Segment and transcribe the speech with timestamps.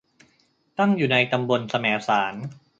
[0.77, 2.33] ตั้งอยู่ในตำบลแสมสาร